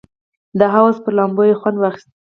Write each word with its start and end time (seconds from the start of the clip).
د 0.59 0.61
حوض 0.73 0.95
پر 1.03 1.11
لامبو 1.17 1.43
یې 1.49 1.55
خوند 1.59 1.77
واخیست. 1.79 2.09